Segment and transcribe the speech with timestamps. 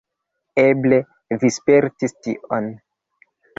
[0.61, 0.99] Eble
[1.45, 2.75] vi spertis tion.